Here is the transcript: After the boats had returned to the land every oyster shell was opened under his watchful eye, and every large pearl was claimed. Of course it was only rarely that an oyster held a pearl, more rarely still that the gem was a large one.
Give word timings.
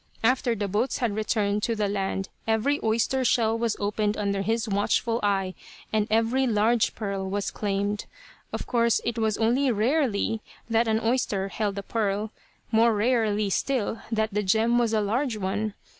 After 0.23 0.55
the 0.55 0.67
boats 0.67 0.97
had 0.97 1.15
returned 1.15 1.61
to 1.61 1.75
the 1.75 1.87
land 1.87 2.27
every 2.47 2.79
oyster 2.83 3.23
shell 3.23 3.55
was 3.55 3.77
opened 3.79 4.17
under 4.17 4.41
his 4.41 4.67
watchful 4.67 5.19
eye, 5.21 5.53
and 5.93 6.07
every 6.09 6.47
large 6.47 6.95
pearl 6.95 7.29
was 7.29 7.51
claimed. 7.51 8.05
Of 8.51 8.65
course 8.65 8.99
it 9.05 9.19
was 9.19 9.37
only 9.37 9.71
rarely 9.71 10.41
that 10.67 10.87
an 10.87 10.99
oyster 11.01 11.49
held 11.49 11.77
a 11.77 11.83
pearl, 11.83 12.31
more 12.71 12.95
rarely 12.95 13.51
still 13.51 14.01
that 14.11 14.33
the 14.33 14.41
gem 14.41 14.79
was 14.79 14.91
a 14.91 15.01
large 15.01 15.37
one. 15.37 15.75